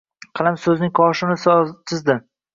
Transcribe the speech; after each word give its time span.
Qalam 0.39 0.57
so’zning 0.63 0.93
soyasini 1.01 1.37
chizadi. 1.93 2.19